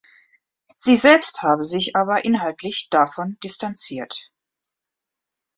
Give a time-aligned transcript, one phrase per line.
[0.73, 4.31] Sie selbst habe sich aber inhaltlich davon distanziert.